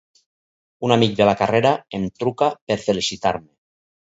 Un 0.87 0.93
amic 0.95 1.13
de 1.19 1.27
la 1.29 1.35
carrera 1.41 1.75
em 1.99 2.09
truca 2.23 2.49
per 2.71 2.79
felicitar-me. 2.89 3.49